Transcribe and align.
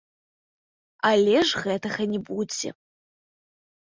Але 1.11 1.37
ж 1.49 1.61
гэтага 1.65 2.01
не 2.15 2.19
будзе. 2.31 2.69